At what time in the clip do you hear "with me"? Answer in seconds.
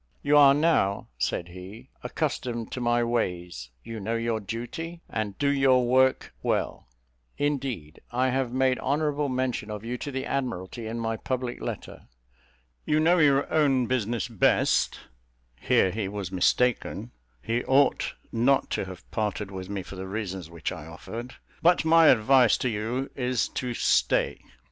19.51-19.83